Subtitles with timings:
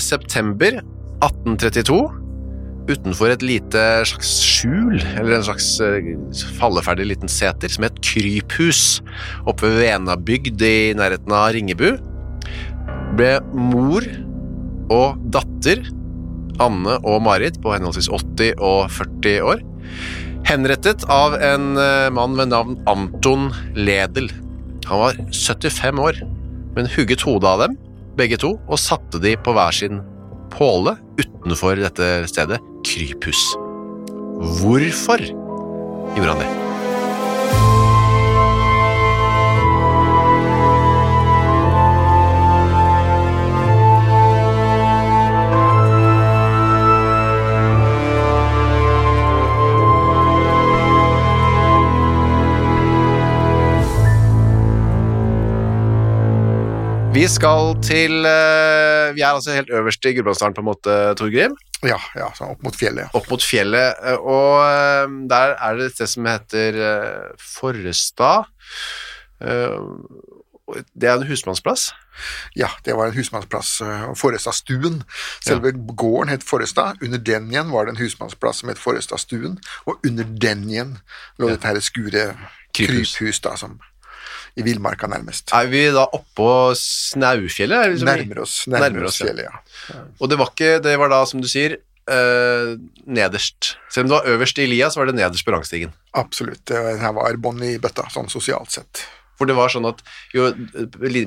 [0.00, 0.80] September
[1.20, 1.98] 1832
[2.88, 6.14] utenfor et lite slags skjul, eller en slags eh,
[6.56, 9.02] falleferdig liten seter, som het Kryphus,
[9.48, 11.90] oppe ved Venabygd i nærheten av Ringebu,
[13.18, 14.06] ble mor
[14.94, 15.84] og datter,
[16.58, 19.60] Anne og Marit, på henholdsvis 80 og 40 år,
[20.48, 24.30] henrettet av en eh, mann ved navn Anton Ledel.
[24.88, 26.24] Han var 75 år,
[26.78, 27.76] men hugget hodet av dem,
[28.18, 30.02] begge to, og satte de på hver sin
[30.54, 33.42] påle utenfor dette stedet, Kryphus.
[34.60, 35.22] Hvorfor
[36.16, 36.67] gjorde han det?
[57.18, 61.56] Vi skal til eh, Vi er altså helt øverst i Gudbrandsdalen, på en måte, Torgrim.
[61.82, 63.10] Ja, ja, sånn opp mot fjellet.
[63.18, 63.98] Opp mot fjellet.
[64.06, 68.46] eh, Og eh, der er det et sted som heter eh, Forrestad.
[69.42, 69.74] Eh,
[70.68, 71.88] og Det er en husmannsplass.
[72.58, 73.80] Ja, det var en husmannsplass.
[73.82, 75.02] eh, Forrestadstuen.
[75.42, 77.02] Selve gården het Forrestad.
[77.02, 79.58] Under den igjen var det en husmannsplass som het Forrestadstuen.
[79.90, 80.98] Og under den igjen
[81.38, 82.28] lå dette her skure
[82.76, 83.16] Kryphus.
[83.16, 83.80] kryphus, da, som
[84.58, 85.52] i villmarka nærmest.
[85.54, 87.92] Er vi da oppå Snaufjellet?
[87.94, 89.28] Liksom Nærmer oss, nærmer Nærmer oss ja.
[89.28, 90.00] fjellet, ja.
[90.18, 91.78] Og det var ikke Det var da, som du sier,
[92.10, 92.72] eh,
[93.06, 93.74] nederst.
[93.92, 95.94] Selv om det var øverst i lia, så var det nederst på rangstigen.
[96.18, 96.64] Absolutt.
[96.68, 99.04] Det her var bånn i bøtta, sånn sosialt sett.
[99.38, 100.02] For det var sånn at
[100.34, 100.48] jo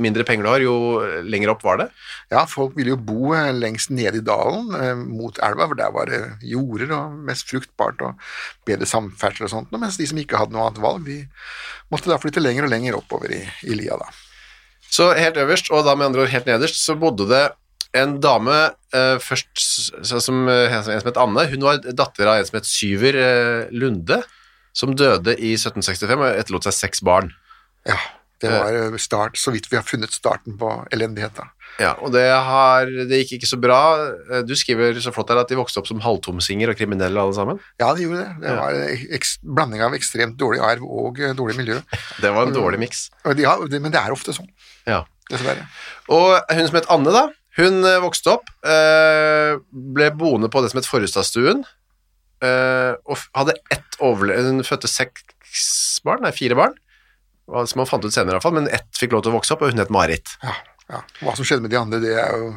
[0.03, 0.75] mindre penger du har, jo
[1.23, 1.87] lenger opp var det.
[2.33, 5.93] Ja, folk ville jo bo eh, lengst nede i dalen eh, mot elva, for der
[5.95, 8.19] var det jorder og mest fruktbart og
[8.67, 11.23] bedre samferdsel og sånt, mens de som ikke hadde noe annet valg, de
[11.93, 14.11] måtte da flytte lenger og lenger oppover i, i lia da.
[14.91, 17.45] Så helt øverst, og da med andre ord helt nederst, så bodde det
[17.97, 18.57] en dame
[18.95, 19.63] eh, først
[20.03, 21.47] som, eh, en som het Anne.
[21.51, 24.21] Hun var datter av en som het Syver eh, Lunde,
[24.75, 27.33] som døde i 1765 og etterlot seg seks barn.
[27.87, 27.97] Ja,
[28.41, 31.47] det var eh, start, så vidt vi har funnet starten på elendighet da.
[31.79, 33.77] Ja, og det, har, det gikk ikke så bra.
[34.29, 37.33] Eh, Du skriver så flott her at de vokste opp som halvtomsinger og kriminelle alle
[37.37, 37.61] sammen.
[37.79, 38.33] Ja, de gjorde det.
[38.43, 41.77] Det var en blanding av ekstremt dårlig arv og eh, dårlig miljø.
[42.23, 43.05] Det var en dårlig miks.
[43.23, 44.49] Det, men det er ofte sånn,
[44.89, 45.03] Ja.
[45.29, 45.67] dessverre.
[46.11, 47.27] Og hun som het Anne, da,
[47.61, 48.47] hun vokste opp,
[49.95, 51.63] ble boende på det som het Forrestadstuen,
[52.41, 54.37] og hadde ett overle...
[54.47, 56.75] Hun fødte seks barn, nei, fire barn,
[57.67, 59.55] som man fant ut senere i hvert fall, men ett fikk lov til å vokse
[59.55, 60.35] opp, og hun het Marit.
[60.43, 60.55] Ja,
[60.91, 61.01] ja.
[61.21, 62.53] Hva som skjedde med de andre, det er jo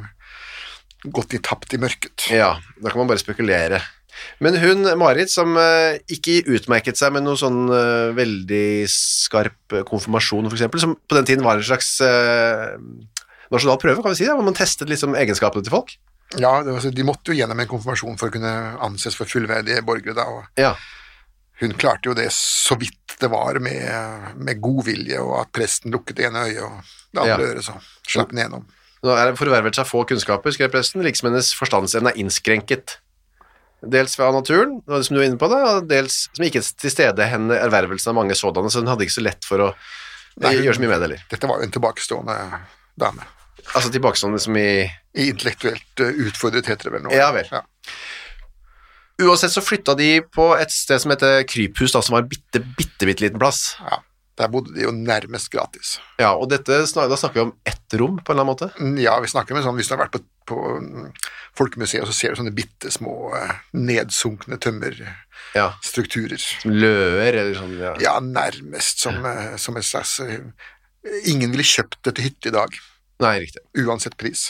[1.15, 2.29] gått i tapt i mørket.
[2.33, 3.83] Ja, da kan man bare spekulere.
[4.43, 9.85] Men hun, Marit, som eh, ikke utmerket seg med noe sånn eh, veldig skarp eh,
[9.89, 11.97] konfirmasjon, eksempel, som på den tiden var en slags
[13.53, 15.97] nasjonal prøve, kan vi si det, hvor man testet liksom egenskapene til folk.
[16.41, 19.85] Ja, det var, de måtte jo gjennom en konfirmasjon for å kunne anses for fullverdige
[19.87, 20.73] borgere da, og Ja,
[21.61, 26.17] hun klarte jo det så vidt det var med, med godvilje, og at presten lukket
[26.19, 26.81] det ene øyet, og
[27.15, 27.53] det andre Ja.
[27.53, 27.77] øret, så
[28.11, 28.65] slapp den gjennom.
[29.05, 32.97] Nå er det forvervet seg få kunnskaper, skrev presten, liksom hennes forstandsevne er innskrenket.
[33.85, 37.27] Dels fra naturen, som du var inne på det, og dels som ikke til stede
[37.29, 39.71] henne ervervelsen av mange sådanne, så hun hadde ikke så lett for å
[40.41, 41.25] Nei, gjøre så mye med det heller.
[41.31, 42.39] Dette var jo en tilbakestående
[42.99, 43.27] dame.
[43.77, 44.67] Altså tilbakestående som i
[45.15, 47.13] I intellektuelt eh, utfordret heter det vel nå.
[47.15, 47.47] Ja vel.
[47.53, 47.61] Ja.
[49.23, 52.61] Uansett så flytta de på et sted som heter Kryphus, da, som var en bitte,
[52.79, 53.77] bitte, bitte liten plass.
[53.85, 54.01] ja.
[54.35, 56.01] Der bodde de jo nærmest gratis.
[56.19, 58.67] Ja, og dette, da snakker vi om ett rom, på en eller annen måte.
[58.83, 60.21] Mm, Ja, vi snakker med sånn, hvis du har vært på,
[60.51, 61.05] på mm,
[61.55, 65.15] Folkemuseet, så ser du sånne bitte små eh, nedsunkne tømmerstrukturer.
[65.55, 65.69] Ja,
[66.65, 67.95] som løer, eller sånn, ja.
[68.03, 70.41] Ja, nærmest som, eh, som et slags eh,
[71.31, 72.75] Ingen ville kjøpt det til hytte i dag,
[73.23, 73.63] Nei, riktig.
[73.87, 74.49] uansett pris.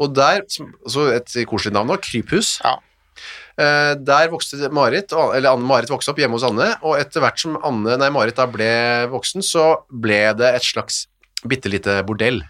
[0.00, 2.60] Og der, så et koselig navn nå, Kryphus.
[2.64, 2.78] Ja.
[3.58, 7.40] Eh, der vokste Marit, eller Anne Marit vokste opp hjemme hos Anne, og etter hvert
[7.42, 8.70] som Anne, nei, Marit da ble
[9.10, 11.06] voksen, så ble det et slags
[11.48, 12.44] bitte lite bordell.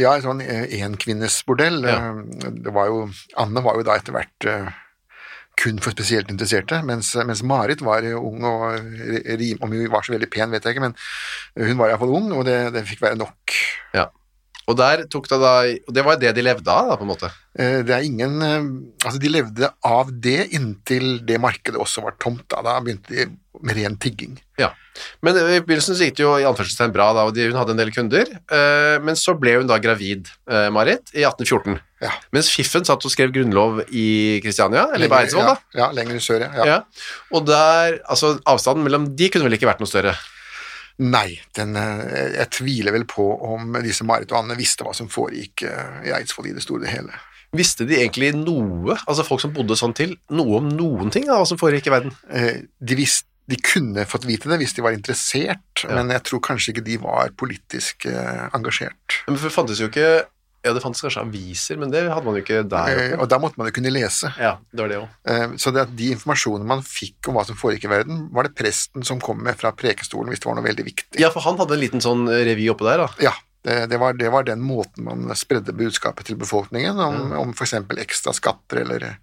[0.00, 1.82] Ja, en sånn eh, enkvinnesbordell.
[1.86, 1.98] Ja.
[2.10, 3.04] Eh, Det var jo,
[3.38, 4.50] Anne var jo da etter hvert
[5.60, 8.78] kun for spesielt interesserte, mens, mens Marit var ung og
[9.36, 10.96] rim, Om hun var så veldig pen, vet jeg ikke, men
[11.60, 13.56] hun var iallfall ung, og det, det fikk være nok.
[13.92, 14.06] Ja.
[14.70, 15.52] Og der tok det da,
[15.88, 17.30] og det var det de levde av da, på en måte.
[17.58, 18.68] Eh, Det er ingen eh,
[19.04, 22.46] Altså, de levde av det inntil det markedet også var tomt.
[22.52, 23.28] Da, da begynte de
[23.66, 24.38] med ren tigging.
[24.60, 24.70] Ja.
[25.24, 27.80] Men i begynnelsen så gikk det jo i anførselstegn bra da, og hun hadde en
[27.80, 31.78] del kunder, eh, men så ble hun da gravid, eh, Marit, i 1814.
[32.04, 32.12] Ja.
[32.32, 35.56] Mens Fiffen satt og skrev grunnlov i Kristiania, eller på Eidsvoll da.
[35.74, 36.66] Ja, ja, lenger sør, ja.
[36.68, 36.78] Ja.
[37.36, 40.14] Og der, altså avstanden mellom de kunne vel ikke vært noe større.
[41.00, 45.08] Nei, den, eh, jeg tviler vel på om disse Marit og Anne visste hva som
[45.08, 47.20] foregikk eh, i Eidsvoll i det store og hele.
[47.56, 51.40] Visste de egentlig noe, altså folk som bodde sånn til, noe om noen ting av
[51.40, 52.12] hva som foregikk i verden?
[52.28, 56.44] Eh, De, visste, de kunne fått vite det hvis de var interessert, men jeg tror
[56.50, 59.22] kanskje ikke de var politisk engasjert.
[59.26, 60.12] Men for det fantes jo ikke,
[60.64, 63.20] ja det fantes kanskje aviser, men det hadde man jo ikke der Eh, oppe.
[63.24, 64.32] Og da måtte man jo kunne lese.
[64.38, 65.14] Ja, det var det også.
[65.32, 68.44] Eh, Så det at de informasjonene man fikk om hva som foregikk i verden, var
[68.48, 71.20] det presten som kom med fra prekestolen hvis det var noe veldig viktig.
[71.22, 73.08] Ja, for han hadde en liten sånn revy oppe der da.
[73.24, 73.32] Ja,
[73.64, 77.74] det, det, var, det var den måten man spredde budskapet til befolkningen om, om f.eks.
[78.00, 79.16] ekstra skatter eller eh,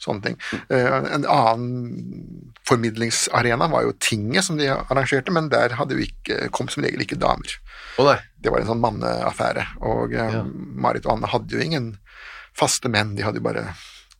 [0.00, 0.38] sånne ting.
[0.72, 6.68] Eh, En annen formidlingsarena var jo tinget som de arrangerte, men der jo ikke, kom
[6.72, 7.58] som regel ikke damer.
[8.00, 10.42] Å nei, Det var en sånn manneaffære, og eh, Ja.
[10.84, 11.86] Marit og Anne hadde jo ingen
[12.54, 13.62] faste menn, de hadde jo bare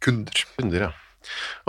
[0.03, 0.45] kunder.
[0.57, 0.93] kunder ja.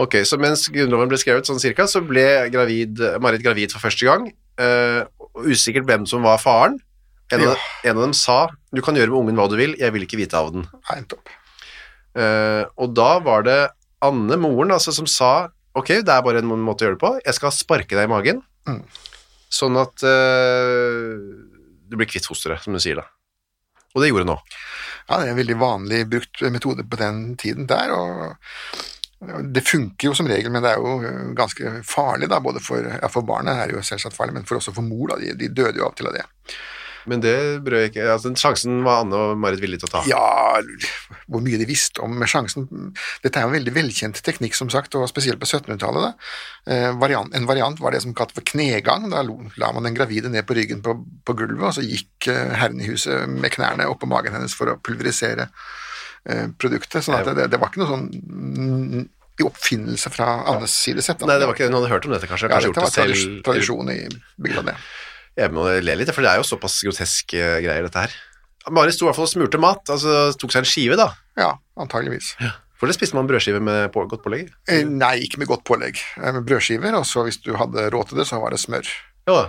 [0.01, 4.07] Ok, så mens grunnloven ble skrevet sånn cirka, så ble gravid, Marit gravid for første
[4.07, 6.77] gang, Uh, og usikkert hvem som var faren.
[7.27, 8.37] En, av, en av dem sa,
[8.71, 10.63] du kan gjøre med ungen hva du vil, jeg vil ikke vite av den.
[10.87, 11.27] Nei, topp.
[12.15, 13.57] Eh, og da var det
[14.07, 17.11] Anne, moren, altså, som sa Ok, det er bare en måte å gjøre det på.
[17.25, 18.79] Jeg skal sparke deg i magen, Mm.
[19.51, 21.19] sånn at eh,
[21.95, 23.07] du blir kvitt fosteret, som du sier da.
[23.95, 24.57] Og det gjorde hun òg.
[25.05, 30.09] Ja, det er en veldig vanlig brukt metode på den tiden der, og det funker
[30.09, 33.57] jo som regel, men det er jo ganske farlig da, både for, ja, for barnet
[33.57, 35.87] er det jo selvsagt farlig, men for også for mor da, de, de døde jo
[35.87, 36.25] av til av det.
[37.09, 37.35] Men det
[37.65, 40.01] brød ikke altså, Sjansen var Anne og Marit villige til å ta.
[40.09, 42.67] Ja, hvor mye de visste om sjansen.
[43.23, 46.27] Dette er jo en veldig velkjent teknikk, som sagt, og spesielt på 1700-tallet.
[46.71, 49.09] Eh, variant, en variant var det som kalt for knegang.
[49.13, 52.55] Da la man den gravide ned på ryggen på, på gulvet, og så gikk eh,
[52.57, 55.49] herren i huset med knærne oppå magen hennes for å pulverisere
[56.25, 57.05] eh, produktet.
[57.05, 59.05] sånn at det, det var ikke noe sånn mm,
[59.39, 61.23] i oppfinnelse fra Annes side sett.
[61.27, 62.47] Nei, det var ikke Hun hadde hørt om dette, kanskje?
[62.47, 63.99] ja, kanskje dette var det tradisjon i
[64.39, 64.75] bygda, det.
[65.35, 68.13] Jeg må le litt, for det er jo såpass groteske greier, dette her.
[68.73, 71.09] Mari sto i hvert fall og smurte mat, altså tok seg en skive, da.
[71.37, 72.31] Ja, antageligvis.
[72.79, 74.49] For det spiste man brødskive med på, godt pålegg.
[74.71, 75.99] Eh, Nei, ikke med godt pålegg.
[76.17, 78.89] Eh, Med brødskiver, og så hvis du hadde råd til det, så var det smør.
[79.29, 79.45] Ja,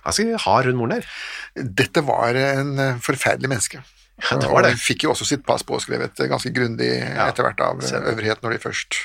[0.04, 1.10] Ganske hard hun moren her.
[1.54, 3.84] Dette var en eh, forferdelig menneske.
[4.18, 4.74] Ja, det var det.
[4.74, 8.04] Og de fikk jo også sitt pass påskrevet eh, ganske grundig etter hvert av ser
[8.10, 8.98] øvrighet når de først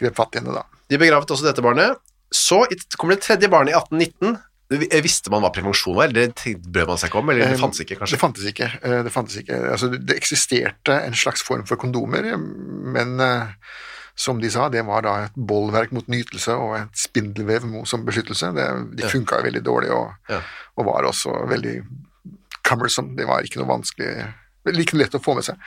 [0.00, 0.66] grep fatt i henne, da.
[0.92, 1.96] De begravet også dette barnet.
[2.34, 2.64] Så
[2.98, 4.36] kommer det tredje barnet i 1819.
[4.70, 7.60] Vi- Visste man hva prevensjon var, eller det brød man seg ikke om, eller det
[7.60, 8.18] fantes ikke, Det kanskje?
[8.18, 8.68] fantes ikke.
[8.82, 9.58] eh, Det, fantes ikke.
[9.72, 13.46] Altså, det eksisterte en slags form for kondomer, men eh,
[14.16, 18.54] som de sa, det var da et bollverk mot nytelse og et spindelvev som beskyttelse.
[18.54, 19.08] Det, de Ja.
[19.08, 20.40] funka jo veldig dårlig og, Ja.
[20.78, 21.84] og var også veldig
[22.64, 24.34] cumbersome, det var ikke noe vanskelig,
[24.72, 25.58] like lett å få med seg.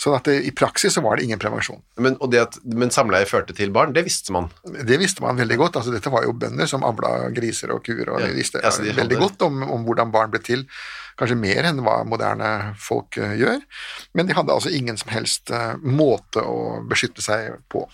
[0.00, 1.80] Sånn at det, i praksis så var det ingen prevensjon.
[2.02, 4.50] Men, og det at, men samleie førte til barn, det visste man.
[4.64, 5.78] Det visste man veldig godt.
[5.80, 8.82] altså Dette var jo bønder som avla griser og kuer, og Ja, de visste altså,
[8.82, 10.66] så de veldig hadde- godt om, om hvordan barn ble til.
[11.16, 13.60] Kanskje mer enn hva moderne folk eh, gjør.
[14.18, 17.86] Men de hadde altså ingen som helst eh, måte å beskytte seg på.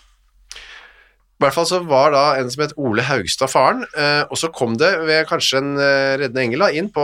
[1.41, 4.51] I hvert fall så var da en som het Ole Haugstad faren, eh, og så
[4.53, 7.01] kom det ved kanskje en eh, reddende engel da, inn på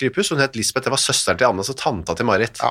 [0.00, 2.56] Krypus, hun het Lisbeth, det var søsteren til Anne, så tanta til Marit.
[2.64, 2.70] Ja.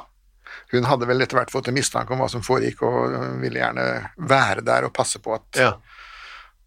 [0.74, 3.14] Hun hadde vel etter hvert fått en mistanke om hva som foregikk, og
[3.44, 3.86] ville gjerne
[4.18, 5.76] være der og passe på at, Ja.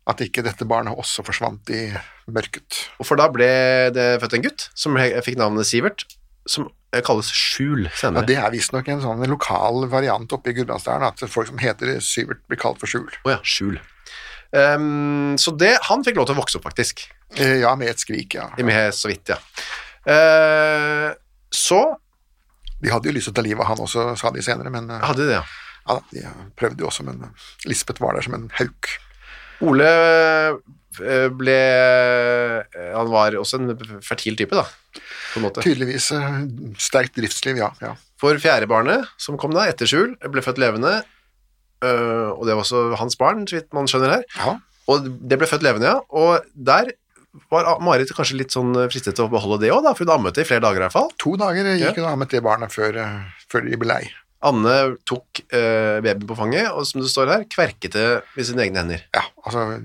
[0.07, 1.89] at ikke dette barnet også forsvant i
[2.31, 2.85] mørket.
[3.03, 3.51] Og for da ble
[3.91, 6.07] det født en gutt, som fikk navnet Sivert,
[6.47, 11.03] som eh, kalles Skjul Ja, det er visstnok en sånn lokal variant oppe i Gudbrandsdalen,
[11.11, 13.11] at folk som heter Sivert, blir kalt for Skjul.
[13.27, 13.81] Åja, Skjul.
[14.55, 18.01] Ehm, så det, han fikk lov til å vokse opp faktisk, Eh, Ja, med et
[18.01, 18.51] skrik, ja.
[18.63, 19.39] med så vidt, ja.
[20.07, 21.11] Uh,
[21.51, 21.99] så
[22.79, 24.91] De hadde jo lyst til å ta livet av han også, sa de senere, men
[24.93, 25.45] øh, hadde de det, ja.
[25.89, 27.25] ja, de prøvde jo også, men
[27.65, 28.91] Lisbeth var der som en hauk.
[29.65, 34.69] Ole eh, ble eh, Han var også en fertil type, da,
[35.33, 35.65] på en måte.
[35.65, 36.13] Tydeligvis
[36.85, 37.73] sterkt driftsliv, ja.
[37.81, 37.95] ja.
[38.21, 41.01] For fjerde barnet, som kom da etter Skjul, ble født levende,
[41.85, 44.25] øh, og det var også hans barn, så vidt man skjønner her.
[44.39, 44.57] ja.
[44.87, 45.99] Og det ble født levende, ja.
[46.15, 46.93] Og der
[47.51, 50.37] var Marit kanskje litt sånn fristet til å beholde det òg, da, for hun ammet
[50.39, 51.09] det i flere dager i hvert fall.
[51.19, 54.05] To dager gikk hun og ammet det barnet før, øh, før de ble lei.
[54.47, 54.77] Anne
[55.09, 58.07] tok uh, babyen på fanget, og som det står her, kverket det
[58.37, 59.03] med sine egne hender.
[59.17, 59.81] Ja, altså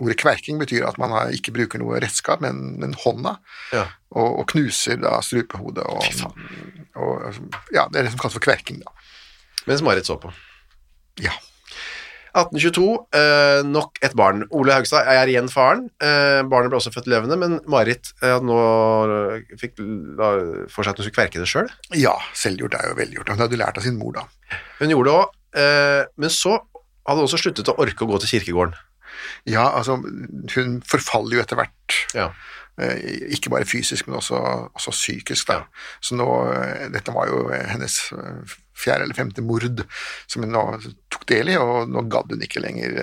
[0.00, 3.36] Ordet kverking betyr at man ikke bruker noe redskap, men, men hånda,
[3.74, 3.86] Ja.
[4.16, 5.84] og, og knuser da strupehodet.
[5.86, 6.30] Og,
[6.96, 7.42] og,
[7.74, 8.94] ja, det er det som kalles for kverking, da.
[9.68, 10.32] Mens Marit så på.
[11.22, 11.36] Ja.
[12.30, 14.44] 1822, øh, nok et barn.
[14.54, 15.88] Ole Haugstad er igjen faren.
[15.98, 18.58] Eh, barnet ble også født levende, men Marit eh, nå
[19.58, 19.80] fikk
[20.18, 20.30] la
[20.70, 21.70] for seg at hun skulle kverke det sjøl.
[21.98, 23.32] Ja, selvgjort er jo velgjort.
[23.34, 24.60] Hun hadde lært av sin mor, da.
[24.78, 25.34] Hun gjorde det òg,
[25.64, 28.78] eh, men så hadde hun også sluttet å orke å gå til kirkegården.
[29.50, 29.98] Ja, altså,
[30.54, 31.98] hun forfaller jo etter hvert.
[32.14, 32.30] Ja.
[32.80, 34.40] Eh, Ikke bare fysisk, men også,
[34.74, 35.52] også psykisk.
[35.52, 35.62] Da.
[36.00, 39.84] Så nå, eh, dette var jo hennes eh, fjerde eller femte mord
[40.30, 40.64] som hun nå
[41.12, 42.96] tok del i, og nå gadd hun ikke lenger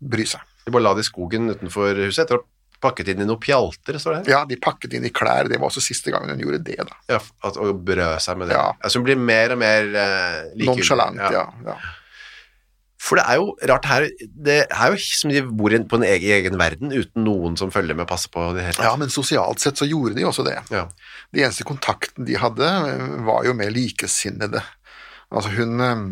[0.00, 0.42] bry seg.
[0.64, 2.46] De bare la det i skogen utenfor huset etter å
[2.80, 4.30] pakket inn i noen pjalter, står det her.
[4.32, 6.96] Ja, de pakket inn i klær, det var også siste gangen hun gjorde det, da.
[7.12, 8.56] Ja, at, og brød seg med det.
[8.56, 8.70] Ja.
[8.80, 10.70] Altså hun blir mer og mer uh, likegyldig.
[10.70, 11.44] Nonchalant, ja.
[11.66, 11.76] ja.
[13.00, 14.04] For det er jo rart her,
[14.44, 17.96] det er jo som de bor på en egen, egen verden uten noen som følger
[17.96, 18.84] med og passer på det hele tatt.
[18.90, 20.58] Ja, men sosialt sett så gjorde de også det.
[20.68, 20.82] Ja.
[21.32, 24.60] De eneste kontakten de hadde, eh, var jo med likesinnede.
[25.32, 26.02] Altså hun eh,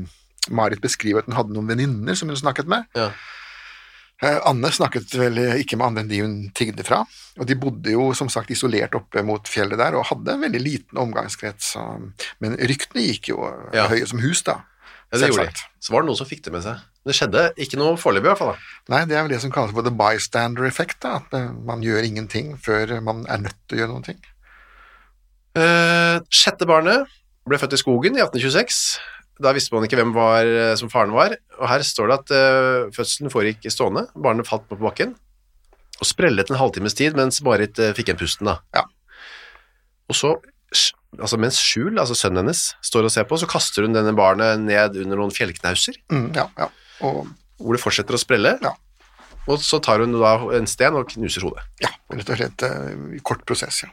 [0.54, 2.88] Marit beskriver at hun hadde noen venninner som hun snakket med.
[2.96, 3.10] Ja.
[4.24, 7.02] Eh, Anne snakket vel ikke med andre enn de hun tigde fra,
[7.38, 10.62] og de bodde jo som sagt isolert oppe mot fjellet der og hadde en veldig
[10.64, 11.74] liten omgangskrets,
[12.42, 13.44] men ryktene gikk jo
[13.76, 13.86] Ja.
[13.92, 14.62] høye som hus, da.
[15.08, 15.66] Ja, det gjorde de.
[15.80, 16.80] Så var det noen som fikk det med seg.
[17.00, 18.50] Men det skjedde ikke noe foreløpig i hvert fall.
[18.52, 18.80] da.
[18.92, 21.84] Nei, det er vel det som kalles for the bystander effect, da, at eh, man
[21.84, 24.18] gjør ingenting før man er nødt til å gjøre noen ting.
[25.58, 27.08] Eh, sjette barnet
[27.48, 28.82] ble født i skogen i 1826.
[29.42, 32.34] Da visste man ikke hvem var, eh, som faren var, og her står det at
[32.34, 34.08] uh, fødselen foregikk stående.
[34.18, 35.14] Barnet falt på bakken
[35.98, 38.50] og sprellet en halvtimes tid mens Marit uh, fikk igjen pusten.
[38.50, 38.58] da.
[38.74, 38.84] Ja.
[40.10, 40.34] Og så,
[41.18, 44.60] altså mens Skjul, altså sønnen hennes, står og ser på, så kaster hun denne barnet
[44.60, 46.68] ned under noen fjellknauser, Mm, ja, ja.
[47.00, 47.26] Og
[47.58, 48.74] hvor det fortsetter å sprelle, Ja.
[49.48, 51.64] og så tar hun da en sten og knuser hodet.
[51.80, 52.62] ja, rett og slett
[53.16, 53.88] i kort prosess, ja.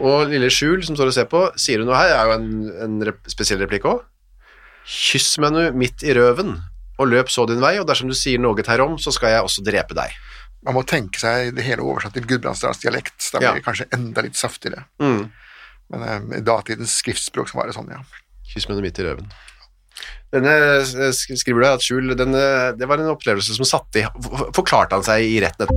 [0.00, 2.72] Og lille Skjul, som står og ser på, sier hun noe her, er jo en,
[2.82, 4.04] en rep spesiell replikk òg.
[4.86, 6.56] Kyss meg nå midt i røven,
[6.98, 9.62] og løp så din vei, og dersom du sier noe herom, så skal jeg også
[9.66, 10.10] drepe deg.
[10.62, 13.62] Man må tenke seg det hele oversatt til gudbrandsdalsdialekt, da blir Ja.
[13.64, 14.84] kanskje enda litt saftigere.
[15.00, 15.30] Mm.
[15.92, 18.02] Men eh, i datidens skriftspråk så var det sånn, ja.
[18.52, 19.32] Kyss med det midt i røven.
[20.32, 22.44] Denne eh, skriver du at Skjul, denne,
[22.78, 24.06] det var en opplevelse som satte i,
[24.56, 25.70] forklarte han seg i retten.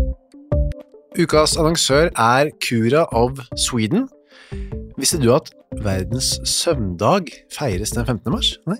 [1.15, 4.09] Ukas annonsør er Cura of Sweden.
[4.99, 5.51] Visste du at
[5.83, 8.31] verdens søvndag feires den 15.
[8.31, 8.55] mars?
[8.67, 8.79] Nei.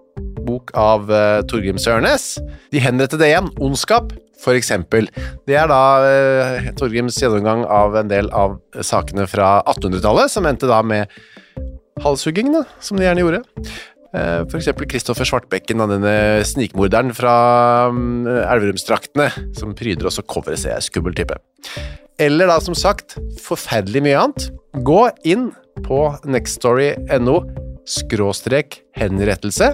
[0.45, 2.35] bok av uh, Torgrim Sørnes.
[2.73, 5.09] De henrettede igjen, Ondskap, for eksempel.
[5.49, 10.69] Det er da uh, Torgrims gjennomgang av en del av sakene fra 1800-tallet, som endte
[10.69, 11.11] da med
[12.01, 13.41] halshugging, som de gjerne gjorde.
[14.11, 17.35] Uh, for eksempel Kristoffer Svartbekken, denne snikmorderen fra
[17.93, 21.37] um, Elverumsdraktene, som pryder også coveret, ser jeg, skummel type.
[22.21, 24.49] Eller da, som sagt, forferdelig mye annet.
[24.85, 25.49] Gå inn
[25.85, 27.39] på nextstory.no
[27.87, 29.71] skråstrek henrettelse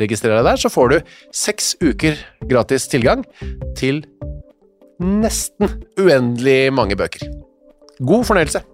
[0.00, 0.98] registrer deg der, så får du
[1.34, 3.24] seks uker gratis tilgang
[3.78, 4.04] til
[5.02, 7.26] nesten uendelig mange bøker.
[8.00, 8.64] God fornøyelse!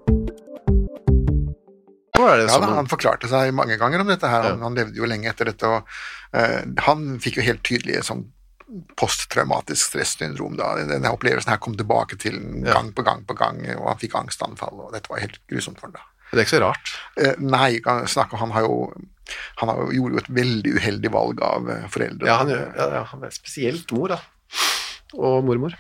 [2.23, 4.29] ja, da, han forklarte seg mange ganger om dette.
[4.29, 4.59] her, ja.
[4.61, 5.67] Han levde jo lenge etter dette.
[5.69, 5.89] og
[6.37, 8.27] uh, Han fikk jo helt tydelig sånn
[8.97, 10.57] posttraumatisk stressyndrom.
[10.57, 14.17] da, Denne opplevelsen her kom tilbake til gang på gang på gang, og han fikk
[14.21, 14.87] angstanfall.
[14.87, 16.07] og Dette var helt grusomt for ham da.
[16.33, 16.93] Det er ikke så rart?
[17.21, 17.71] Uh, nei,
[18.09, 18.77] snakke, han har jo
[19.61, 22.27] han gjorde jo et veldig uheldig valg av eh, foreldre.
[22.29, 24.19] Ja, han, ja, han er spesielt mor, da.
[25.15, 25.77] Og mormor.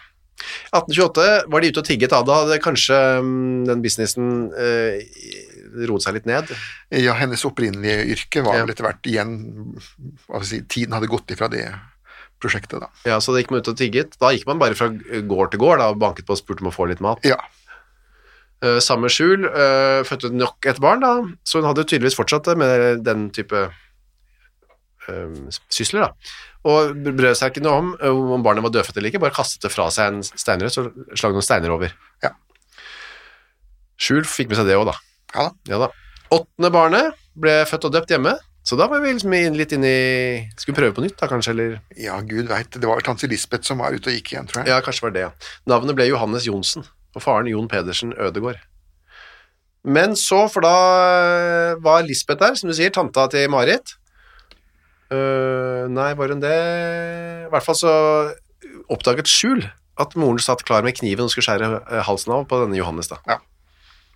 [0.72, 5.04] 1828 var de ute og tigget Da, Da hadde kanskje um, den businessen eh,
[5.86, 6.50] roet seg litt ned?
[6.90, 8.64] Ja, hennes opprinnelige yrke var ja.
[8.64, 9.36] vel etter hvert igjen
[10.48, 11.66] si, Tiden hadde gått ifra det
[12.42, 12.90] prosjektet, da.
[13.06, 14.16] Ja, Så da gikk man ut og tigget.
[14.18, 16.72] Da gikk man bare fra gård til gård da, og banket på og spurte om
[16.72, 17.22] å få litt mat?
[17.22, 17.38] Ja.
[18.62, 23.00] Uh, samme skjul uh, fødte nok et barn, da, så hun hadde tydeligvis fortsatt med
[23.02, 23.58] den type
[25.08, 26.06] uh, sysler.
[26.06, 26.36] da.
[26.70, 27.88] Og brød seg ikke noe om
[28.36, 31.34] om barnet var dødfødt eller ikke, bare kastet det fra seg en steinrøst og slag
[31.34, 31.90] noen steiner over.
[32.22, 32.36] Ja.
[33.98, 34.96] Skjul fikk med seg det òg, da.
[35.34, 35.74] Ja da.
[35.74, 35.90] Ja da.
[36.32, 38.38] Åttende barnet ble født og døpt hjemme.
[38.62, 39.96] Så da var vi liksom litt inn i
[40.54, 41.78] Skulle prøve på nytt, da, kanskje, eller?
[41.98, 42.70] Ja, gud veit.
[42.70, 44.70] Det var vel tante Lisbeth som var ute og gikk igjen, tror jeg.
[44.70, 45.30] Ja, kanskje var det.
[45.66, 48.60] Navnet ble Johannes Johnsen og faren Jon Pedersen Ødegård.
[49.82, 50.76] Men så, for da
[51.10, 53.96] eh, var Lisbeth der, som du sier, tanta til Marit.
[55.12, 57.90] Uh, nei, var hun det I hvert fall så
[58.88, 59.66] oppdaget Skjul
[60.00, 63.10] at moren satt klar med kniven og skulle skjære eh, halsen av på denne Johannes.
[63.10, 63.18] da.
[63.28, 63.36] Ja.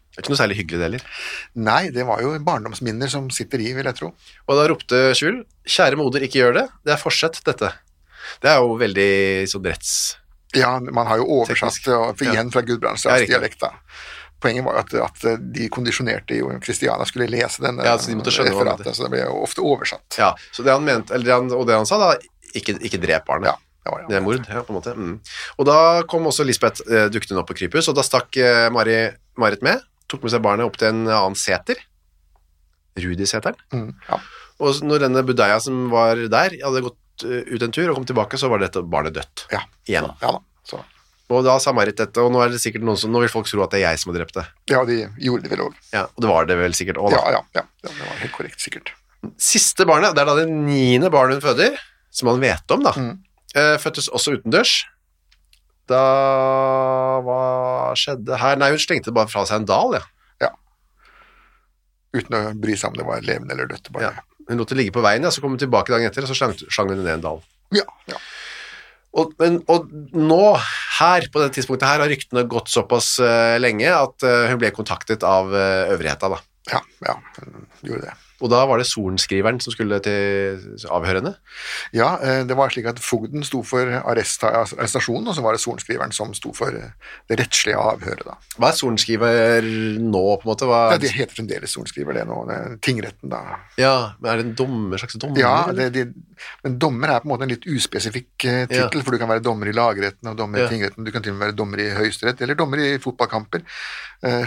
[0.09, 1.25] Det er ikke noe særlig hyggelig, det heller.
[1.67, 4.15] Nei, det var jo barndomsminner som sitter i, vil jeg tro.
[4.47, 6.67] Og da ropte Skjul 'Kjære moder, ikke gjør det.
[6.87, 7.75] Det er forsett, dette'.
[8.41, 9.11] Det er jo veldig
[9.53, 9.93] sånn retts
[10.55, 13.61] ja, man har jo oversatt det igjen fra Gudbrandsdals dialekt.
[13.61, 13.73] da.
[14.41, 18.21] Poenget var jo at, at, de kondisjonerte jo Kristiana skulle lese denne ja, så de
[18.21, 20.19] referatet, så det ble jo ofte oversatt.
[20.21, 22.11] Ja, så det han mente, eller det han, Og det han sa, da,
[22.53, 23.55] ikke, ikke drep barnet.
[23.55, 23.57] Ja,
[23.87, 24.93] det, var, det er mord, ja, på en måte.
[24.93, 25.17] Mm.
[25.57, 25.79] Og da
[26.11, 28.99] kom også Lisbeth eh, dukket opp på krypus, og da stakk eh, Mari,
[29.41, 29.81] Marit med,
[30.11, 31.81] tok med seg barnet opp til en annen seter.
[33.01, 33.57] Rudiseteren.
[33.73, 34.21] Mm, ja.
[34.65, 38.39] Og når denne budeia som var der, hadde gått ut en tur og kom tilbake,
[38.41, 39.47] så var dette barnet dødt.
[39.55, 39.63] Ja.
[39.89, 40.11] Igjen.
[40.21, 40.43] Ja da.
[40.67, 40.83] Så.
[41.33, 43.49] Og da sa Marit dette, og nå er det sikkert noen som, nå vil folk
[43.51, 44.45] tro at det er jeg som har drept det.
[44.71, 45.79] Ja, de gjorde det vel òg.
[45.91, 47.23] Ja, og det var det vel sikkert òg, da.
[47.35, 48.93] Ja, ja, ja, det var helt korrekt, sikkert.
[49.43, 51.81] Siste barnet, det er da det niende barnet hun føder,
[52.15, 53.15] som man vet om, da, mm.
[53.57, 54.83] Eh, fødtes også utendørs.
[55.89, 56.01] Da
[57.25, 57.41] Hva
[57.97, 58.59] skjedde her?
[58.61, 60.03] Nei, hun slengte bare fra seg en dal, ja.
[60.43, 60.51] ja.
[62.13, 63.89] Uten å bry seg om det var levende eller dødt.
[63.95, 64.11] Bare.
[64.11, 64.36] Ja.
[64.47, 66.51] Hun lot det ligge på veien, ja, så kom hun tilbake dagen etter, og så
[66.71, 67.41] slang hun ned en dal.
[67.75, 68.21] Ja, ja.
[69.17, 70.43] Og, men, og, nå,
[70.99, 74.71] her, på det tidspunktet her, har ryktene gått såpass uh, lenge at uh, hun ble
[74.77, 76.43] kontaktet av uh, øvrigheta, da.
[76.75, 78.17] Ja, ja, hun gjorde det.
[78.45, 80.59] Og da var det sorenskriveren som skulle til
[80.93, 81.35] avhørende?
[81.97, 86.13] Ja, eh, det var slik at fogden sto for arrestasjonen, og så var det sorenskriveren
[86.13, 86.91] som sto for eh,
[87.31, 88.27] det rettslige avhøret.
[88.29, 88.35] Da.
[88.61, 89.65] Hva er sorenskriver
[90.03, 90.69] nå, på en måte?
[90.69, 90.83] Hva...
[90.93, 92.43] Ja, Det heter fremdeles sorenskriver, det nå.
[92.85, 93.41] Tingretten, da.
[93.81, 95.41] Ja, men Er det en dommer, slags dommer?
[95.41, 96.05] Ja, det, det,
[96.67, 99.07] men dommer er på en måte en litt uspesifikk eh, tittel, Ja.
[99.07, 100.69] for du kan være dommer i lagretten og dommer Ja.
[100.69, 103.65] i tingretten, du kan til og med være dommer i høyesterett, eller dommer i fotballkamper.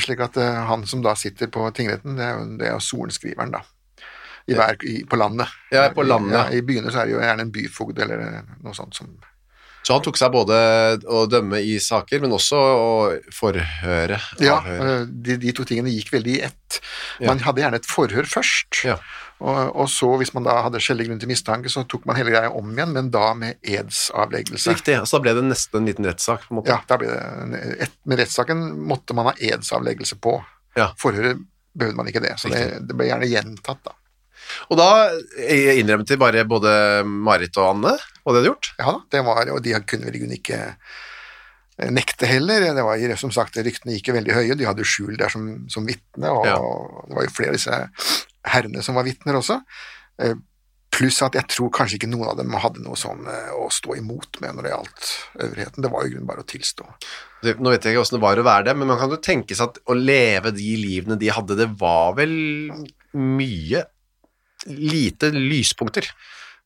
[0.02, 0.36] Slik at
[0.70, 2.18] han som da sitter på tingretten,
[2.60, 3.62] det er jo sorenskriveren, da.
[4.48, 5.48] I hver, i, på landet.
[5.72, 6.34] Ja, på landet.
[6.38, 9.08] Ja, I byene så er det jo gjerne en byfogd eller noe sånt som
[9.84, 10.56] Så han tok seg både
[11.10, 12.90] å dømme i saker, men også å
[13.34, 16.80] forhøre, Ja, eh, de, de to tingene gikk veldig i ett.
[17.20, 17.28] Ja.
[17.32, 18.98] Man hadde gjerne et forhør først, Ja.
[19.40, 22.30] og, og så, hvis man da hadde skjellig grunn til mistanke, så tok man hele
[22.36, 24.76] greia om igjen, men da med edsavleggelse.
[24.76, 26.70] Riktig, så da ble det nesten en liten rettssak, på en måte.
[26.76, 30.44] Ja, da ble det en- et, Med rettssaken måtte man ha edsavleggelse på.
[30.78, 30.92] Ja.
[31.00, 31.40] Forhøret
[31.76, 33.96] behøvde man ikke det, så det, det ble gjerne gjentatt, da.
[34.70, 34.90] Og da
[35.76, 36.74] innrømte de bare både
[37.08, 38.72] Marit og Anne hva de hadde gjort.
[38.82, 40.60] Ja det var, og de kunne vel ikke
[41.80, 42.68] eh, nekte heller.
[42.78, 45.88] Det var som sagt, Ryktene gikk jo veldig høye, de hadde skjul der som, som
[45.88, 46.60] vitne, og Ja.
[47.08, 47.82] det var jo flere av disse
[48.50, 49.62] herrene som var vitner også.
[50.22, 50.38] Eh,
[50.90, 53.94] Pluss at jeg tror kanskje ikke noen av dem hadde noe sånn eh, å stå
[54.00, 55.10] imot med når det gjaldt
[55.46, 55.84] øvrigheten.
[55.86, 56.88] Det var jo grunn grunnen bare å tilstå.
[57.46, 59.20] Det, nå vet jeg ikke hvordan det var å være det, men man kan jo
[59.24, 62.34] tenke seg at å leve de livene de hadde, det var vel
[63.16, 63.86] mye
[64.68, 66.10] lite lyspunkter.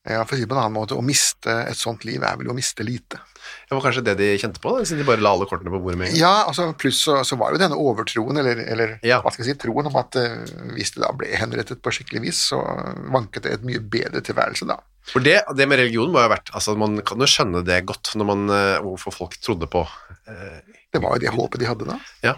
[0.03, 2.49] Ja, For å si på en annen måte, å miste et sånt liv er vel
[2.51, 3.21] å miste lite.
[3.69, 5.79] Det var kanskje det de kjente på, da, siden de bare la alle kortene på
[5.79, 6.19] bordet med en gang.
[6.19, 9.21] Ja, altså pluss så, så var jo denne overtroen, eller, eller Ja.
[9.23, 10.43] hva skal jeg si, troen om at uh,
[10.75, 12.59] hvis det da ble henrettet på skikkelig vis, så
[13.15, 14.75] vanket det et mye bedre tilværelse da.
[15.07, 17.81] For det, det med religion må jo ha vært altså Man kan jo skjønne det
[17.87, 19.81] godt når man, uh, hvorfor folk trodde på
[20.23, 21.97] Det var jo det håpet de hadde da.
[22.23, 22.35] Ja.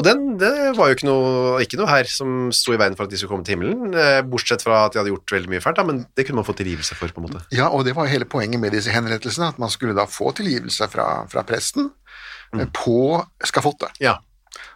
[0.00, 3.04] Og den, det var jo ikke noe, ikke noe her som sto i veien for
[3.04, 5.60] at de skulle komme til himmelen, eh, bortsett fra at de hadde gjort veldig mye
[5.60, 7.42] fælt, da, men det kunne man få tilgivelse for, på en måte.
[7.52, 10.32] Ja, og det var jo hele poenget med disse henrettelsene, at man skulle da få
[10.40, 11.90] tilgivelse fra, fra presten
[12.50, 12.64] Mm.
[12.64, 12.94] eh, på
[13.46, 13.92] skafottet.
[14.02, 14.16] Ja,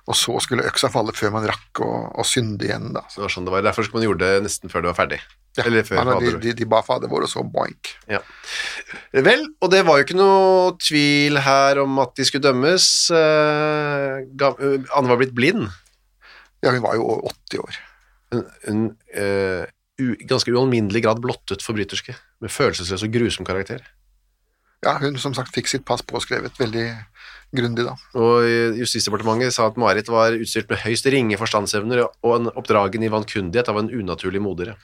[0.06, 1.88] Og så skulle øksa falle før man rakk å,
[2.20, 3.00] å synde igjen da.
[3.10, 3.64] det var sånn det var.
[3.66, 5.18] Derfor skulle man gjøre det nesten før det var ferdig.
[5.54, 7.92] Ja, Eller før de, de, de ba fader vår, og så boink.
[8.10, 8.18] Ja.
[9.14, 12.86] Vel, og det var jo ikke noe tvil her om at de skulle dømmes.
[13.14, 15.68] Eh, eh, Anne var blitt blind.
[16.64, 17.78] Ja, hun var jo 80 år.
[18.34, 18.82] En, hun
[19.14, 19.62] uh,
[20.26, 23.84] ganske ualminnelig grad blottet forbryterske, med følelsesløs og grusom karakter.
[24.82, 26.88] Ja, hun som sagt fikk sitt pass påskrevet veldig
[27.54, 27.94] grundig da.
[28.18, 28.48] Og
[28.80, 33.70] Justisdepartementet sa at Marit var utstyrt med høyst ringe forstandsevner og en oppdragen i vankundighet
[33.70, 34.74] av en unaturlig modere.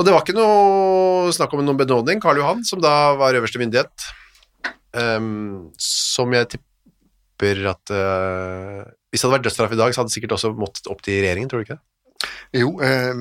[0.00, 2.22] Og det var ikke noe snakk om noen benådning.
[2.24, 4.08] Karl Johan, som da var øverste myndighet,
[4.96, 10.12] um, som jeg tipper at uh, Hvis det hadde vært dødsstraff i dag, så hadde
[10.12, 11.84] det sikkert også måttet opp til regjeringen, tror du ikke det?
[12.52, 13.14] Jo, eh,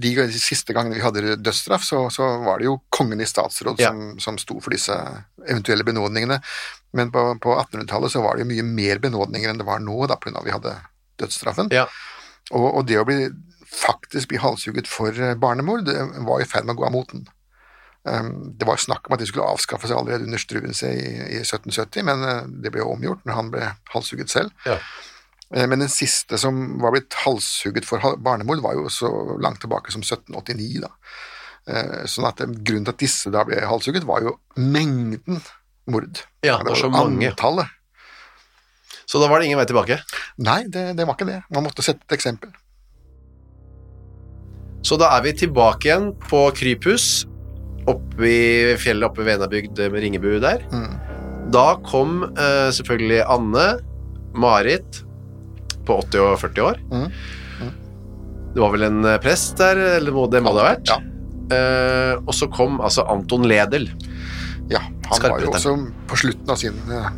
[0.00, 3.90] de, siste gangene vi hadde dødsstraff, så, så var det jo kongen i statsråd Ja.
[3.92, 4.96] som, som sto for disse
[5.46, 6.40] eventuelle benådningene.
[6.96, 9.98] Men på, på 1800-tallet så var det jo mye mer benådninger enn det var nå,
[10.10, 10.74] da, av vi hadde
[11.20, 11.70] dødsstraffen.
[11.74, 11.86] Ja.
[12.50, 13.28] Og, og det å bli
[13.72, 17.26] faktisk bli halshugget for eh, barnemord, det var i ferd med å gå av moten.
[18.02, 21.40] Um, det var snakk om at de skulle avskaffe seg allerede under Struensee i, i
[21.42, 24.54] 1770, men eh, det ble jo omgjort når han ble halshugget selv.
[24.64, 24.78] Ja.
[25.54, 29.10] Eh, Men den siste som var blitt halshugget for barnemord, var jo så
[29.42, 30.80] langt tilbake som 1789.
[30.86, 30.94] da.
[31.68, 35.42] Eh, Sånn at eh, Grunnen til at disse da ble halshugget, var jo mengden
[35.90, 36.22] mord.
[36.46, 37.34] Ja, det var så mange.
[37.34, 37.68] Antallet.
[39.10, 40.00] Så da var det ingen vei tilbake.
[40.38, 41.40] Nei, det, det var ikke det.
[41.50, 42.52] Man måtte sette et eksempel.
[44.86, 47.26] Så da er vi tilbake igjen på Kryphus,
[47.90, 50.64] oppe i fjellet oppe ved Venabygd med Ringebu der.
[50.72, 50.96] Mm.
[51.54, 53.66] Da kom uh, selvfølgelig Anne,
[54.38, 55.02] Marit,
[55.88, 56.82] på 80 og 40 år.
[56.92, 57.08] Mm.
[58.50, 60.90] Det var vel en eh, prest der, eller må, det må det ha vært.
[60.90, 60.98] Ja.
[61.50, 63.88] Uh, og så kom altså Anton Ledel.
[64.70, 65.74] Ja, han var jo også
[66.10, 67.10] på slutten av sin uh,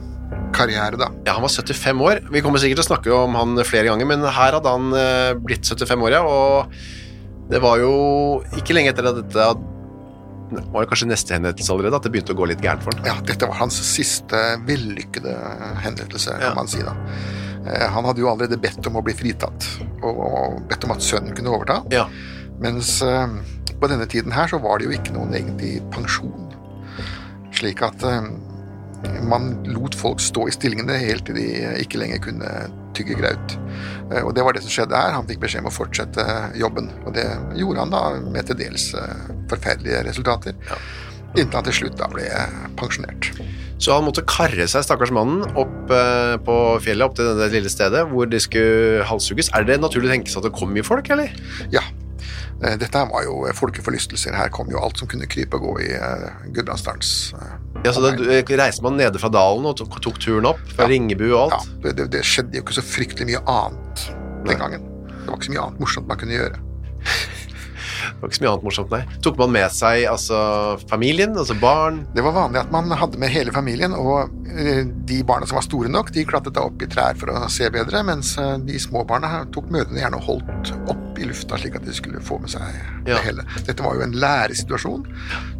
[0.57, 1.11] karriere, da.
[1.27, 2.22] Ja, Han var 75 år.
[2.33, 5.33] Vi kommer sikkert til å snakke om han flere ganger, men her hadde han eh,
[5.40, 6.22] blitt 75 år, ja.
[6.25, 6.77] Og
[7.51, 9.53] det var jo ikke lenge etter at dette
[10.53, 13.07] det var kanskje neste henrettelse allerede, at det begynte å gå litt gærent for ham.
[13.09, 14.37] Ja, dette var hans siste
[14.69, 15.33] vellykkede
[15.81, 16.55] henrettelse, kan Ja.
[16.55, 16.93] man si da.
[17.65, 19.65] Eh, Han hadde jo allerede bedt om å bli fritatt,
[20.03, 21.83] og- og bedt om at sønnen kunne overta.
[21.91, 22.07] Ja.
[22.61, 23.27] Mens eh,
[23.81, 26.53] på denne tiden her så var det jo ikke noen egentlig pensjon.
[27.53, 28.21] Slik at eh,
[29.23, 31.47] man lot folk stå i stillingene helt til de
[31.81, 33.57] ikke lenger kunne tygge graut.
[34.13, 35.15] Eh, Og det var det som skjedde her.
[35.17, 36.27] Han fikk beskjed om å fortsette
[36.59, 37.27] jobben, og det
[37.59, 40.55] gjorde han da med til dels eh, forferdelige resultater.
[41.33, 42.27] Inntil han til slutt da ble
[42.77, 43.31] pensjonert.
[43.83, 47.73] Så han måtte karre seg, stakkars mannen, opp eh, på fjellet, opp til det lille
[47.73, 49.49] stedet hvor de skulle halshugges.
[49.57, 51.33] Er det naturlig å tenke seg at det kom mye folk, eller?
[51.73, 51.83] Ja.
[52.62, 54.37] Eh, Dette var jo folkeforlystelser.
[54.38, 58.03] Her kom jo alt som kunne krype og gå i uh, Gudbrandsdalens eh, Ja, så
[58.05, 60.92] da eh, reiste man nede fra dalen og tok, tok turen opp fra Ja.
[60.92, 61.72] Ringebu og Ja, alt?
[61.83, 64.07] det, det, det skjedde jo ikke så fryktelig mye annet
[64.46, 64.87] den gangen.
[65.11, 66.62] Det var ikke så mye annet morsomt man kunne gjøre.
[68.03, 69.03] Det var ikke så mye annet morsomt, nei.
[69.25, 70.38] Tok man med seg altså
[70.91, 72.03] familien, altså barn?
[72.17, 75.67] Det var vanlig at man hadde med hele familien, og eh, de barna som var
[75.67, 78.79] store nok, de klatret da opp i trær for å se bedre, mens eh, de
[78.83, 82.38] små barna tok mødrene gjerne og holdt opp i lufta slik at de skulle få
[82.43, 82.62] med seg
[83.07, 83.17] Ja.
[83.17, 83.45] det hele.
[83.67, 85.05] Dette var jo en læresituasjon.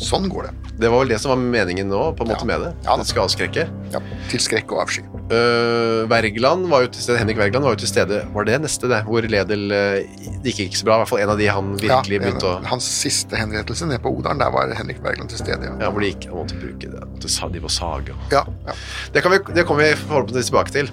[0.02, 0.52] Sånn går det.
[0.83, 2.50] Det var vel det som var meningen nå, på en måte Ja.
[2.52, 2.72] med det.
[2.87, 2.96] Ja.
[2.96, 3.68] Det skal avskrekke.
[3.92, 4.00] Ja,
[4.31, 5.05] til skrekk og avsky.
[5.33, 8.88] Øh, Wergeland var jo til stede, Henrik Wergeland var jo til stede Var det neste,
[8.90, 8.99] det?
[9.07, 10.01] Hvor Ledel uh,
[10.45, 10.97] Det gikk ikke så bra.
[10.99, 14.03] I hvert fall en av de han virkelig Ja, begynte å Hans siste henrettelse nede
[14.05, 15.71] på Odalen, der var Henrik Wergeland til stede.
[15.71, 15.77] Ja.
[15.87, 17.01] Ja, hvor de gikk han måtte bruke det.
[17.14, 18.77] Måtte sa- De var sage og Ja, ja.
[19.14, 20.92] Det, kan vi, det kommer vi forhåpentligvis tilbake til.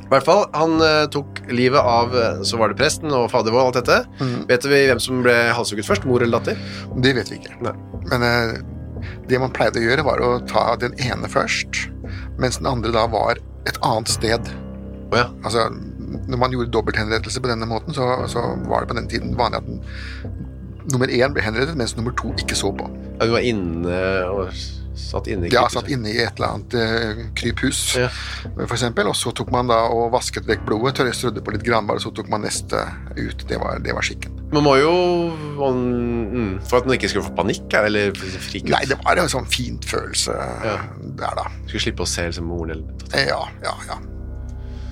[0.00, 2.14] I hvert fall, Han uh, tok livet av
[2.46, 4.02] Så var det presten og fader vår og alt dette.
[4.20, 4.36] Mm.
[4.50, 6.06] Vet vi hvem som ble halshugget først?
[6.06, 6.60] Mor eller datter?
[7.02, 7.56] Det vet vi ikke.
[7.66, 7.74] Nei.
[8.10, 8.26] Men
[9.30, 11.86] det man pleide å gjøre, var å ta den ene først,
[12.40, 14.50] mens den andre da var et annet sted.
[15.10, 15.28] Oh, ja.
[15.44, 15.66] Altså,
[16.30, 19.60] når man gjorde dobbelthenrettelse på denne måten, så, så var det på den tiden vanlig
[19.60, 19.82] at den,
[20.90, 22.88] nummer én ble henrettet, mens nummer to ikke så på.
[23.20, 23.26] ja.
[23.26, 23.98] vi var inne
[24.32, 24.54] og
[25.00, 28.08] satt inne i Ja, satt inne i et eller annet eh, kryphus, Ja.
[28.54, 31.64] for eksempel, og så tok man da og vasket vekk blodet, tørre strødde på litt
[31.66, 32.82] granbar, og så tok man neste
[33.16, 33.46] ut.
[33.48, 34.36] Det var, det var skikken.
[34.52, 34.92] Man må jo
[35.58, 35.80] man,
[36.34, 38.72] mm, For at man ikke skulle få panikk her, eller frike ut.
[38.74, 40.34] Nei, det var en sånn fint følelse
[40.64, 40.76] Ja.
[41.16, 41.46] der, da.
[41.66, 42.84] Skulle slippe å se liksom, moren eller
[43.14, 43.98] Eh, Ja, ja, ja.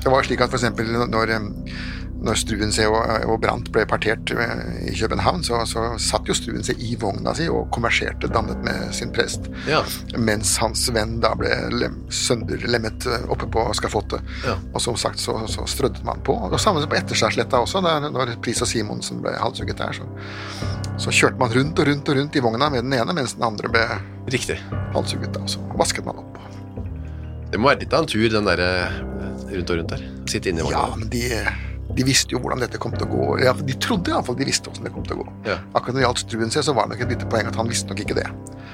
[0.02, 1.40] Det var slik at eksempel når, eh,
[2.18, 2.98] når Struensee og,
[3.30, 7.46] og Brandt ble partert eh, i København, så, så satt jo Struensee i vogna si
[7.52, 9.84] og konverserte dannet med sin prest, Ja.
[10.18, 14.24] mens hans venn da ble lem, sønderlemmet eh, oppe på skafottet.
[14.46, 14.56] Ja.
[14.74, 16.34] Og som sagt så, så strødde man på.
[16.48, 20.08] Og samme på Etterskjærsletta også, der, når Pris og Simonsen ble halshugget der, så,
[20.98, 23.46] så kjørte man rundt og rundt og rundt i vogna med den ene, mens den
[23.46, 23.86] andre ble
[24.34, 24.58] Riktig.
[24.96, 25.32] halshugget.
[25.38, 26.34] da, og så vasket man opp.
[27.48, 28.98] Det må være litt av en tur, den der eh,
[29.54, 30.02] rundt og rundt der.
[30.28, 31.22] Sitte inne i Ja, men de,
[31.98, 33.24] de visste jo hvordan dette kom til å gå.
[33.42, 35.32] Ja, de trodde iallfall de visste hvordan det kom til å gå.
[35.50, 35.56] Ja.
[35.74, 37.90] Akkurat når det gjaldt Struensee, så var det nok et lite poeng at han visste
[37.90, 38.28] nok ikke det.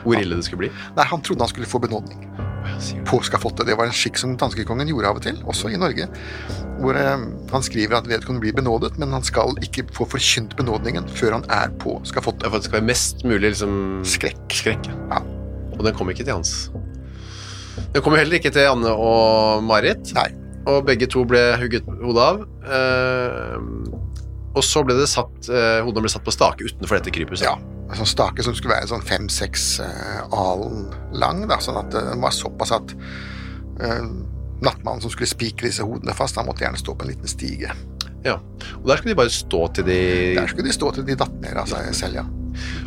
[0.05, 0.73] Hvor ille det skulle bli.
[0.99, 2.27] Nei, Han trodde han skulle få benådning
[2.65, 2.75] Ja,
[3.09, 3.65] på skafottet.
[3.69, 6.07] Det var en skikk som danskekongen gjorde av og til, også i Norge.
[6.83, 11.09] Hvor eh, han skriver at vedkommende blir benådet, men han skal ikke få forkynt benådningen
[11.17, 12.45] før han er på Ja, skafottet.
[12.51, 14.45] for det skal være mest mulig liksom Skrekk.
[14.53, 14.89] skrekk.
[15.13, 15.21] Ja.
[15.79, 16.69] Og den kom ikke til hans.
[17.95, 20.13] Den kom heller ikke til Anne og Marit.
[20.15, 20.29] Nei.
[20.71, 22.43] Og begge to ble hugget hodet av.
[22.65, 23.57] Eh,
[24.55, 27.47] og så ble det satt eh, hodene ble satt på stake utenfor dette kryphuset.
[27.49, 27.57] Ja.
[27.85, 32.23] En sånn stake som skulle være sånn fem-seks eh, alen lang, da, sånn at den
[32.23, 32.97] var såpass at
[33.75, 37.73] nattmannen som skulle spikre disse hodene fast, han måtte gjerne stå på en liten stige.
[38.25, 38.39] Ja.
[38.79, 39.99] Og der skulle de bare stå til de
[40.39, 42.25] Der skulle de stå til de datt ned av seg selv, ja.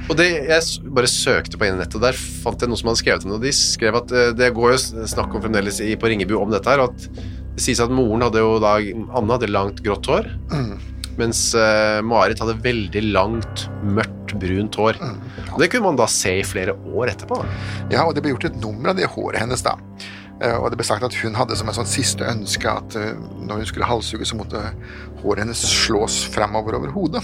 [0.08, 3.28] Og det, jeg bare søkte på internettet, og der fant jeg noe som hadde skrevet
[3.28, 3.38] om det.
[3.42, 4.80] Og de skrev at det går jo
[5.12, 7.10] snakk om fremdeles på Ringebu om dette her, at
[7.58, 8.76] det sies at moren hadde jo da
[9.18, 10.78] Anne hadde langt grått hår, Mm.
[11.18, 15.00] mens uh, Marit hadde veldig langt, mørkt, brunt hår.
[15.02, 15.18] Mm.
[15.56, 17.40] Og det kunne man da se i flere år etterpå.
[17.90, 19.74] Ja, og det ble gjort et nummer av det håret hennes da.
[20.40, 23.16] Eh, Og det ble sagt at hun hadde som en sånn siste ønske at eh,
[23.42, 24.62] når hun skulle halshugge, så måtte
[25.24, 27.24] håret hennes slås framover over hodet.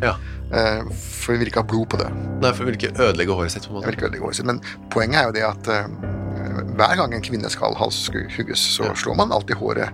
[0.00, 0.14] Ja.
[0.48, 2.08] For hun ville ikke ha blod på det.
[2.40, 3.66] Nei, for hun ville ikke ødelegge håret sitt.
[3.68, 3.86] på en Jeg måte.
[3.90, 4.46] vil ikke ødelegge håret sitt.
[4.48, 4.60] Men
[4.94, 5.70] poenget er jo det at
[6.78, 9.88] hver gang en kvinne skal halshugges, så slår man alltid håret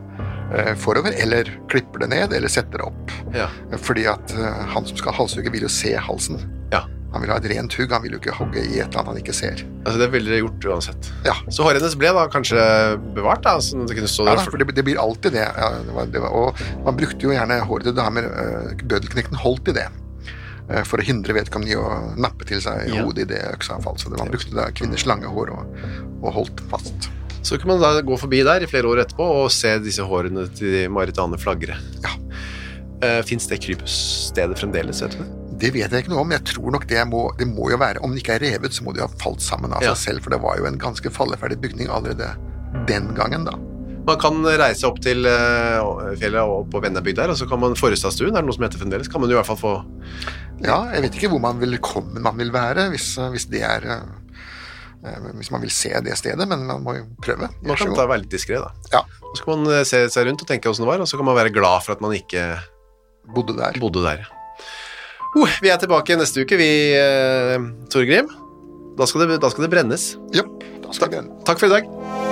[0.55, 3.15] eh, forover, eller klipper det ned, eller setter det opp.
[3.37, 3.49] Ja.
[3.79, 6.41] Fordi at eh, han som skal halshugge, vil jo se halsen.
[6.73, 6.85] Ja.
[7.13, 9.11] Han vil ha et rent hugg, han vil jo ikke hogge i et eller annet
[9.13, 9.59] han ikke ser.
[9.83, 11.11] Altså, det ville dere gjort uansett.
[11.27, 12.63] Ja, Så håret hennes ble da kanskje
[13.19, 15.45] bevart, da, sånn det ja da, for det, det blir alltid det.
[15.45, 18.31] Ja, det, var, det var, og man brukte jo gjerne håret til damer.
[18.33, 19.91] eh, Bødelknekten holdt i det.
[20.73, 23.03] Eh, For å hindre vedkommende i å nappe til seg Ja.
[23.05, 24.01] hodet i det falt.
[24.01, 25.77] Så det, man brukte da kvinners lange hår og,
[26.23, 27.11] og holdt fast.
[27.43, 30.47] Så kunne man da gå forbi der i flere år etterpå og se disse hårene
[30.55, 31.75] til Marit Ane flagre.
[32.05, 32.13] Ja.
[33.03, 35.31] Uh, Fins det krypstedet fremdeles, vet du det?
[35.63, 36.31] Det vet jeg ikke noe om.
[36.35, 38.83] Jeg tror nok det må, det må jo være Om det ikke er revet, så
[38.87, 39.93] må det jo ha falt sammen av Ja.
[39.95, 40.23] seg selv.
[40.25, 42.31] For det var jo en ganske falleferdig bygning allerede
[42.89, 43.53] den gangen, da.
[44.03, 47.77] Man kan reise opp til eh, fjellet og på Vennabygd der, og så kan man
[47.79, 49.75] Forestadstuen, er det noe som heter fremdeles, kan man jo i hvert fall få
[50.63, 54.03] Ja, jeg vet ikke hvor man velkommen man vil være, hvis, hvis det er eh,
[55.07, 57.51] eh, Hvis man vil se det stedet, men man må jo prøve.
[57.63, 58.75] Man kan ta være litt diskré, da.
[58.95, 61.21] Ja, Så skal man eh, se seg rundt og tenke åssen det var, og så
[61.21, 62.49] kan man være glad for at man ikke
[63.31, 63.79] bodde der.
[63.79, 64.27] bodde der.
[65.33, 68.29] Uh, vi er tilbake neste uke, vi, uh, Torgrim.
[68.99, 70.13] Da skal, det, da skal det brennes.
[70.35, 70.45] Ja,
[70.83, 71.43] da skal det brennes.
[71.49, 72.32] Takk for i dag.